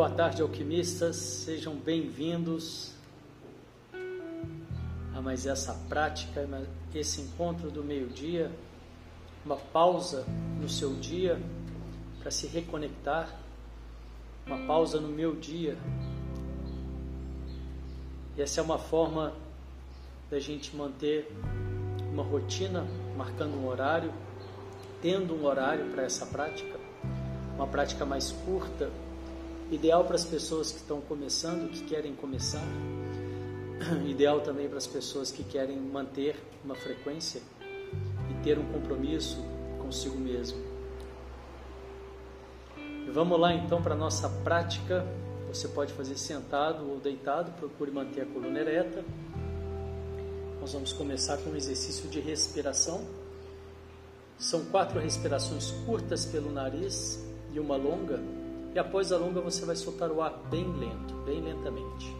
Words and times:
boa 0.00 0.08
tarde, 0.08 0.40
alquimistas. 0.40 1.16
Sejam 1.16 1.74
bem-vindos 1.74 2.94
a 5.14 5.20
mais 5.20 5.44
essa 5.44 5.74
prática, 5.90 6.48
esse 6.94 7.20
encontro 7.20 7.70
do 7.70 7.84
meio-dia, 7.84 8.50
uma 9.44 9.56
pausa 9.56 10.24
no 10.58 10.70
seu 10.70 10.94
dia 10.94 11.38
para 12.18 12.30
se 12.30 12.46
reconectar, 12.46 13.28
uma 14.46 14.66
pausa 14.66 14.98
no 14.98 15.08
meu 15.08 15.36
dia. 15.36 15.76
E 18.38 18.40
essa 18.40 18.62
é 18.62 18.64
uma 18.64 18.78
forma 18.78 19.34
da 20.30 20.40
gente 20.40 20.74
manter 20.74 21.30
uma 22.10 22.22
rotina, 22.22 22.86
marcando 23.18 23.54
um 23.54 23.66
horário, 23.68 24.10
tendo 25.02 25.34
um 25.34 25.44
horário 25.44 25.90
para 25.90 26.04
essa 26.04 26.24
prática, 26.24 26.80
uma 27.54 27.66
prática 27.66 28.06
mais 28.06 28.32
curta 28.32 28.90
Ideal 29.70 30.04
para 30.04 30.16
as 30.16 30.24
pessoas 30.24 30.72
que 30.72 30.78
estão 30.78 31.00
começando, 31.00 31.70
que 31.70 31.84
querem 31.84 32.12
começar. 32.12 32.64
Ideal 34.04 34.40
também 34.40 34.68
para 34.68 34.78
as 34.78 34.86
pessoas 34.86 35.30
que 35.30 35.44
querem 35.44 35.78
manter 35.78 36.34
uma 36.64 36.74
frequência 36.74 37.40
e 38.28 38.42
ter 38.42 38.58
um 38.58 38.66
compromisso 38.72 39.38
consigo 39.80 40.18
mesmo. 40.18 40.58
Vamos 43.12 43.38
lá 43.38 43.54
então 43.54 43.80
para 43.80 43.94
a 43.94 43.96
nossa 43.96 44.28
prática. 44.42 45.06
Você 45.46 45.68
pode 45.68 45.92
fazer 45.92 46.18
sentado 46.18 46.90
ou 46.90 46.98
deitado, 46.98 47.52
procure 47.52 47.92
manter 47.92 48.22
a 48.22 48.26
coluna 48.26 48.58
ereta. 48.58 49.04
Nós 50.60 50.72
vamos 50.72 50.92
começar 50.92 51.36
com 51.38 51.50
um 51.50 51.56
exercício 51.56 52.08
de 52.08 52.18
respiração. 52.18 53.06
São 54.36 54.64
quatro 54.64 54.98
respirações 54.98 55.70
curtas 55.86 56.26
pelo 56.26 56.50
nariz 56.50 57.24
e 57.52 57.60
uma 57.60 57.76
longa 57.76 58.20
e 58.74 58.78
após 58.78 59.12
a 59.12 59.16
longa 59.16 59.40
você 59.40 59.64
vai 59.64 59.76
soltar 59.76 60.10
o 60.10 60.22
ar 60.22 60.38
bem 60.50 60.66
lento, 60.78 61.14
bem 61.24 61.40
lentamente. 61.40 62.19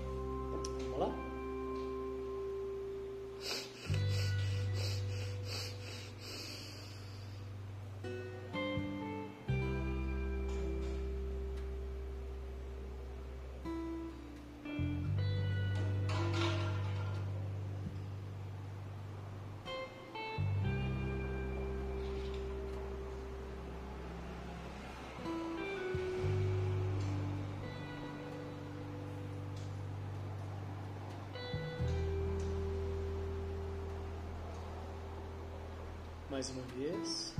Mais 36.41 36.50
uma 36.52 36.62
vez. 36.74 37.34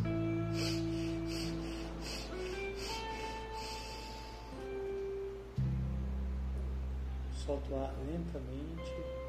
Solta 7.33 7.73
o 7.73 7.83
ar 7.83 7.95
lentamente. 8.07 9.20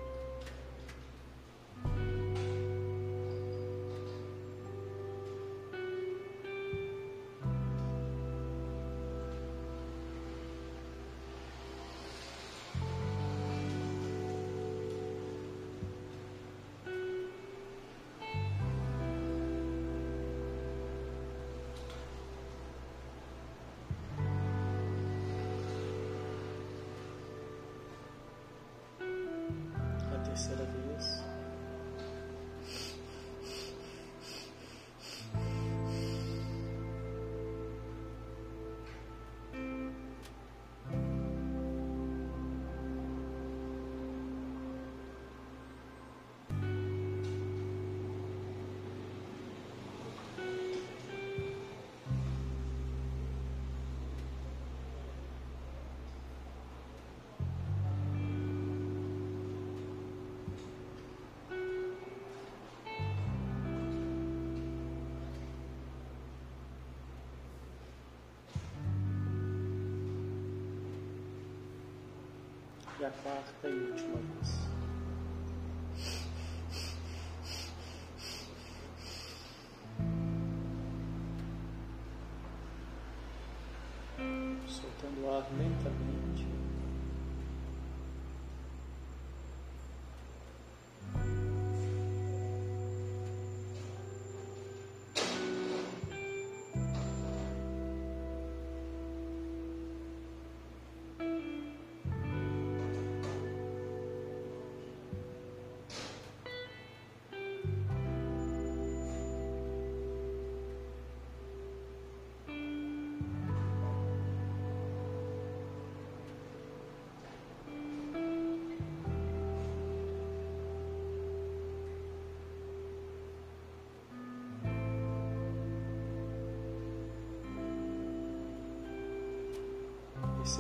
E 73.02 73.06
a 73.06 73.10
quarta 73.10 73.68
e 73.68 73.74
última 73.74 74.18
vez. 74.18 74.70
Soltando 84.68 85.26
o 85.26 85.36
ar 85.36 85.48
lentamente. 85.58 86.51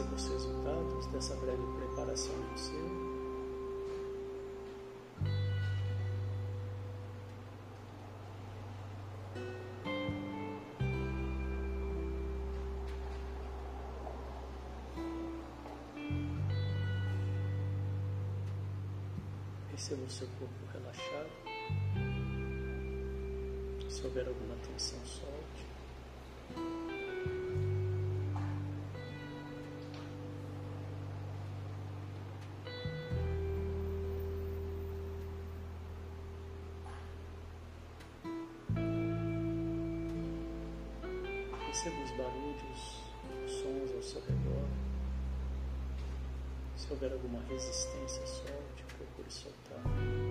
Perceba 0.01 0.15
os 0.15 0.27
resultados 0.27 1.05
dessa 1.07 1.35
breve 1.35 1.63
preparação 1.77 2.35
do 2.35 2.59
seu. 2.59 3.11
O 19.91 20.09
seu 20.09 20.27
corpo 20.39 20.53
relaxado. 20.71 21.29
Se 23.89 24.05
houver 24.05 24.27
alguma 24.27 24.55
tensão, 24.57 24.99
solte. 25.05 25.50
Perceba 41.71 42.03
os 42.03 42.11
barulhos, 42.11 42.99
os 43.45 43.51
sons 43.53 43.95
ao 43.95 44.03
seu 44.03 44.19
redor. 44.19 44.67
Se 46.75 46.91
houver 46.91 47.13
alguma 47.13 47.39
resistência, 47.47 48.27
solte, 48.27 48.83
procure 48.97 49.31
soltar. 49.31 50.30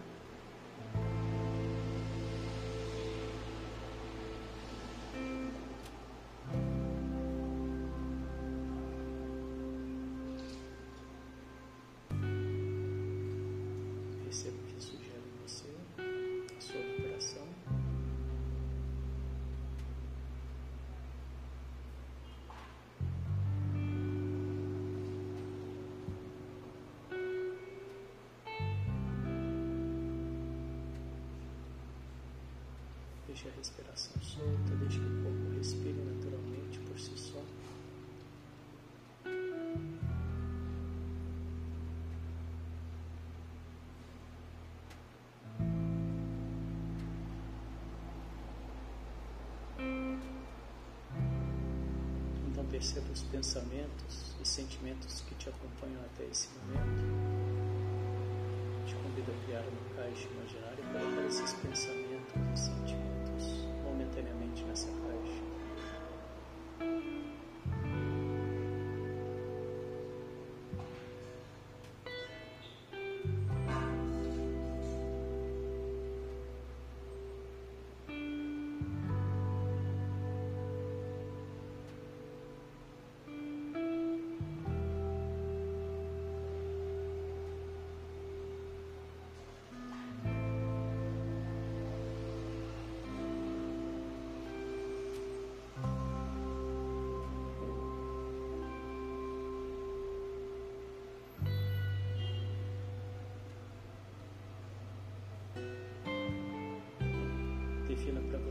Deixe 33.31 33.47
a 33.47 33.51
respiração 33.55 34.21
solta, 34.21 34.75
deixe 34.81 34.99
que 34.99 35.05
o 35.05 35.23
corpo 35.23 35.55
respire 35.55 35.93
naturalmente 35.93 36.79
por 36.79 36.99
si 36.99 37.17
só. 37.17 37.41
Então 52.49 52.65
perceba 52.65 53.09
os 53.13 53.21
pensamentos 53.21 54.35
e 54.41 54.45
sentimentos 54.45 55.21
que 55.21 55.35
te 55.35 55.47
acompanham 55.47 56.01
até 56.01 56.25
esse 56.25 56.49
momento. 56.49 57.01
Te 58.85 58.93
convido 58.95 59.31
a 59.31 59.45
criar 59.45 59.61
uma 59.61 59.95
caixa 59.95 60.27
imaginária 60.27 60.83
para 60.91 60.99
colocar 60.99 61.27
esses 61.27 61.53
pensamentos 61.53 62.33
e 62.53 62.59
sentimentos 62.59 63.10
momentaneamente 64.11 64.63
nessa 64.65 64.87
caixa. 64.87 65.41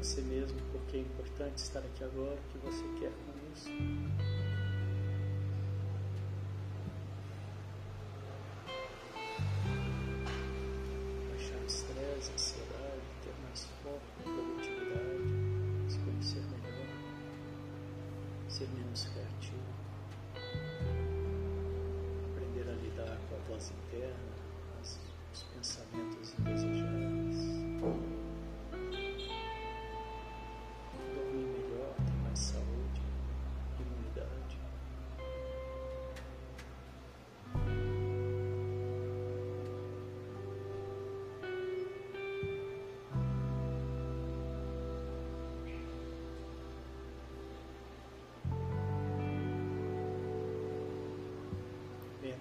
Você 0.02 0.23
mesmo 0.23 0.56
porque 0.73 0.97
é 0.97 1.00
importante 1.00 1.58
estar 1.58 1.81
aqui 1.81 2.02
agora, 2.02 2.35
o 2.35 2.52
que 2.52 2.58
você 2.64 2.85
quer 2.99 3.12
com 3.12 3.52
isso. 3.52 4.50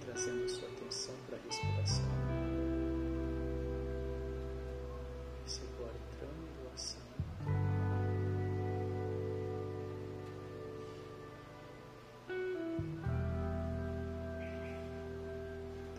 Trazendo 0.02 0.50
sua 0.50 0.68
atenção 0.68 1.16
para 1.28 1.38
a 1.38 1.42
respiração. 1.42 2.06
Você 5.46 5.62
agora 5.76 5.96
entrando, 6.12 6.74
assando. 6.74 7.10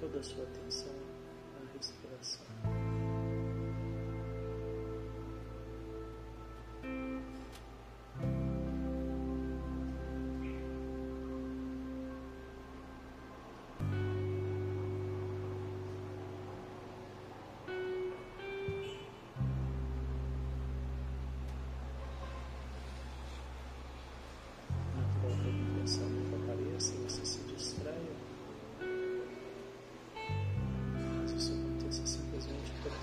Toda 0.01 0.19
a 0.19 0.23
sua 0.23 0.45
atenção 0.45 1.10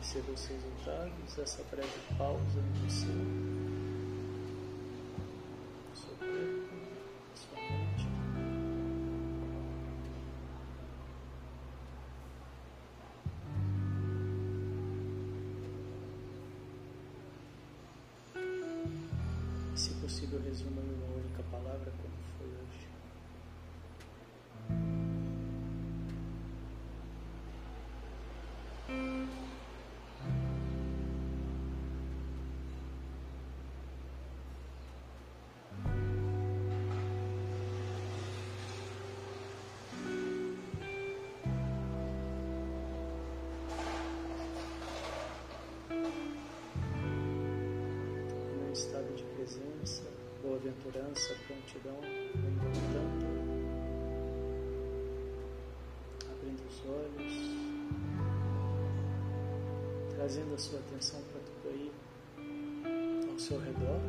perceba 0.00 0.32
os 0.32 0.46
resultados 0.46 1.34
dessa 1.36 1.62
breve 1.64 2.00
pausa 2.16 2.62
no 2.82 2.90
seu 2.90 3.69
presença, 49.50 50.04
boa-aventurança, 50.42 51.34
prontidão, 51.48 52.00
vem 52.00 52.54
voltando, 52.54 53.26
abrindo 56.30 56.62
os 56.68 56.84
olhos, 56.88 57.34
trazendo 60.14 60.54
a 60.54 60.58
sua 60.58 60.78
atenção 60.78 61.20
para 61.32 61.40
tudo 61.40 61.68
aí 61.68 61.92
ao 63.28 63.38
seu 63.40 63.58
redor. 63.58 64.00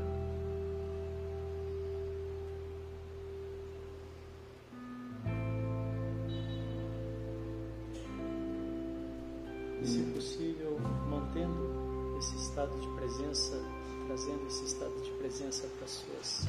E, 9.82 9.88
se 9.88 10.04
possível, 10.14 10.78
mantendo 11.10 12.16
esse 12.20 12.36
estado 12.36 12.80
de 12.80 12.88
presença 12.90 13.81
trazendo 14.08 14.48
esse 14.48 14.65
estado 14.65 14.93
de 15.01 15.12
presença 15.12 15.67
para 15.67 15.86
as 15.86 15.91
suas 15.91 16.48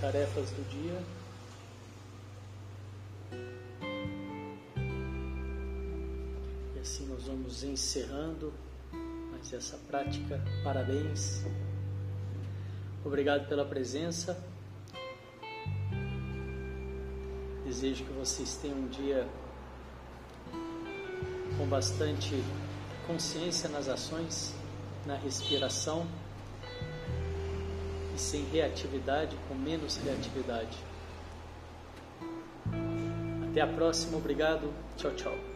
tarefas 0.00 0.50
do 0.50 0.68
dia. 0.68 1.02
E 6.74 6.78
assim 6.80 7.06
nós 7.06 7.26
vamos 7.26 7.62
encerrando 7.62 8.52
mais 9.32 9.52
essa 9.52 9.76
prática. 9.88 10.42
Parabéns. 10.62 11.42
Obrigado 13.04 13.48
pela 13.48 13.64
presença. 13.64 14.42
Desejo 17.64 18.04
que 18.04 18.12
vocês 18.12 18.56
tenham 18.56 18.78
um 18.78 18.88
dia 18.88 19.26
com 21.58 21.66
bastante 21.66 22.34
consciência 23.06 23.68
nas 23.68 23.88
ações, 23.88 24.54
na 25.04 25.16
respiração 25.16 26.06
e 28.16 28.18
sem 28.18 28.44
reatividade, 28.46 29.36
com 29.46 29.54
menos 29.54 29.98
reatividade. 29.98 30.76
Até 33.50 33.60
a 33.60 33.66
próxima, 33.66 34.16
obrigado, 34.16 34.72
tchau, 34.96 35.14
tchau. 35.14 35.55